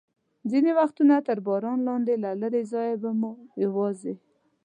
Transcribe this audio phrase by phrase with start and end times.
[0.51, 3.31] ځینې وختونه تر باران لاندې، له لرې ځایه به مو
[3.65, 4.13] یوازې.